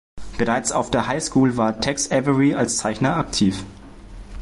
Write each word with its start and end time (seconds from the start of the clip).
Bereits 0.39 0.71
auf 0.71 0.89
der 0.89 1.05
Highschool 1.05 1.57
war 1.57 1.79
Tex 1.79 2.09
Avery 2.09 2.55
als 2.55 2.77
Zeichner 2.77 3.17
aktiv. 3.17 3.63